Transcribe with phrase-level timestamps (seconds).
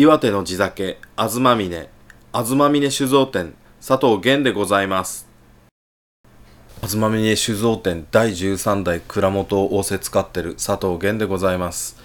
[0.00, 1.90] 岩手の地酒、あずまみね、
[2.32, 3.52] あずまみね酒造店、
[3.86, 5.28] 佐藤源でございます。
[6.80, 11.98] あずまみね酒造店第13代蔵元を仰せ使ってる佐藤源でございます。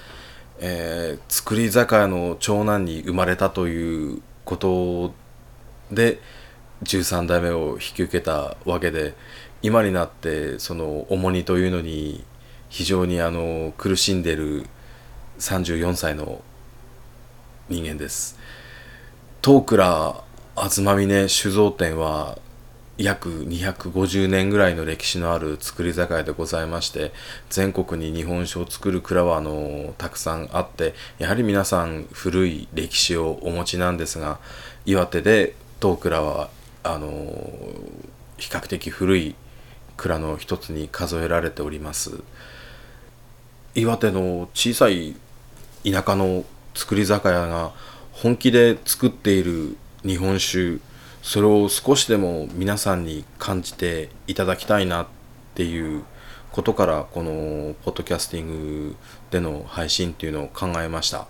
[0.60, 5.14] えー、造り酒屋の長男に生まれたということ
[5.90, 6.20] で、
[6.84, 9.14] 13代目を引き受けたわけで、
[9.62, 12.26] 今になってその重荷というのに
[12.68, 14.66] 非常にあの苦しんでいる
[15.40, 16.42] 34歳の
[17.68, 18.38] 人間です。
[19.44, 20.24] 東倉
[20.56, 22.38] 東峰酒造店は
[22.98, 27.12] 約250年ぐらいの歴史のある造り酒屋でございまして
[27.50, 34.40] 全国に日本酒を作る蔵はあのたくさんあってやはり皆さん古い歴史をお持ちなんですが
[34.86, 36.50] 岩手で東倉は
[36.84, 37.08] あの
[38.38, 39.36] 比較的古い
[39.98, 42.22] 蔵の一つに数えられております。
[43.74, 45.16] 岩手の小さい
[45.84, 46.46] 田舎の
[46.76, 47.72] 造り酒屋が
[48.12, 50.80] 本気で作っている日本酒
[51.24, 55.08] それを少しでも皆さんに感じていただきたいなっ
[55.56, 56.04] ていう
[56.52, 58.96] ことからこのポッドキャスティング
[59.32, 61.28] での配信っていうのを考えました。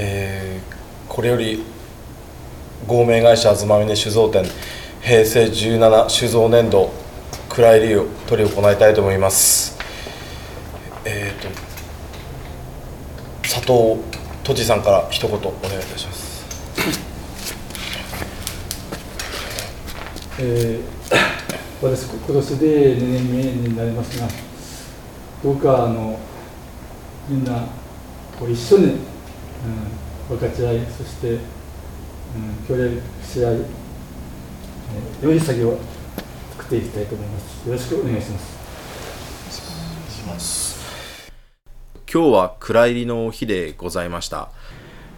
[0.00, 0.37] えー
[1.18, 1.64] これより
[2.86, 4.44] 合名会社東峰酒造店
[5.02, 6.92] 平成17酒造年度
[7.48, 9.76] 蔵入りを取り行いたいと思います。
[11.04, 11.48] えっ、と
[13.42, 14.00] 佐藤
[14.44, 16.44] とじさんから一言お願いいたします。
[20.38, 21.16] えー
[21.82, 24.28] 私今年で2年目になりますが
[25.42, 26.16] どうかあの
[27.28, 27.66] みんな
[28.38, 28.98] こう一緒に、うん、
[30.28, 31.40] 分かち合いそして、うん、
[32.68, 35.80] 協力し合い、えー良い作業を
[36.52, 37.66] 作っていきたいと思います。
[37.66, 38.30] よろしくお願いし
[40.26, 40.78] ます。
[42.12, 44.50] 今日は蔵入りの日でございました。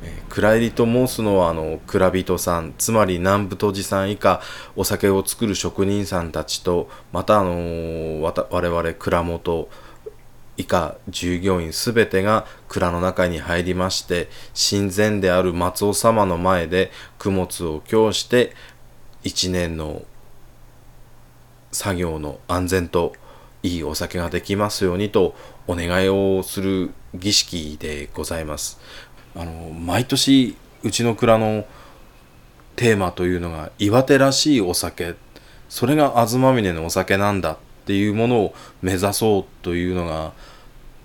[0.02, 4.40] えー蔵入りと申すのはあの蔵人さんつまり南部杜氏さん以下
[4.76, 9.68] お酒を作る職人さんたちとまたあのーわた我々蔵元
[10.60, 18.52] 以下従業員すべてが蔵の中に入りまして神前である松尾様の前で供物を供して
[19.24, 20.02] 一年の
[21.72, 23.14] 作業の安全と
[23.62, 25.34] いいお酒ができますようにと
[25.66, 28.78] お願いをする儀式でございます。
[29.34, 31.64] あの毎年うちの蔵の
[32.76, 35.14] テーマというのが岩手らしいお酒
[35.68, 40.32] それが東峰のお酒なんだっていうものを目指そうというのが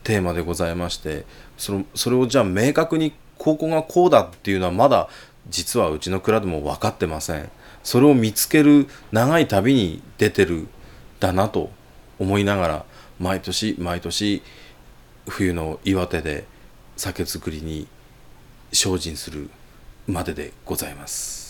[0.03, 1.25] テーマでございまして
[1.57, 5.09] そのそれをじゃあ明確にここがこうだっていうのはまだ
[5.49, 7.49] 実はうちの蔵でも分かってません。
[7.83, 10.67] それを見つける長い旅に出てる
[11.19, 11.69] だなと
[12.17, 12.85] 思いながら
[13.19, 14.41] 毎年毎年
[15.27, 16.45] 冬の岩手で
[16.97, 17.87] 酒造りに
[18.71, 19.49] 精進する
[20.07, 21.44] まででございます。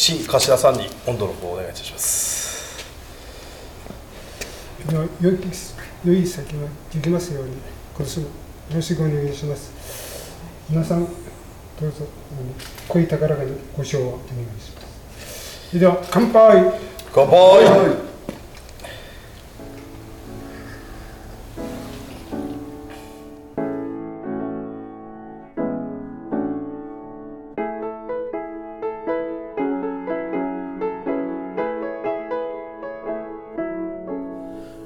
[0.00, 2.86] え新頭さんに温度の方をお願いいたします。
[4.90, 5.38] よ良い
[6.06, 7.50] 良い先ができますように
[7.94, 8.30] 今年もよ
[8.76, 10.32] ろしくお願いします。
[10.70, 11.06] 皆さんど
[11.86, 12.50] うぞあの
[12.88, 14.20] 濃い高らかにご賞をお願い
[14.58, 14.80] しま
[15.68, 15.78] す。
[15.78, 16.80] では乾杯。
[17.12, 18.09] 乾杯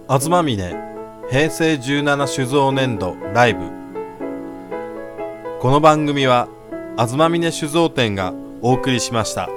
[0.07, 0.57] 東峰
[1.31, 3.61] 平成17酒造年度ライブ
[5.61, 6.47] この番組は
[6.99, 9.49] 東峰酒造店がお送りしました。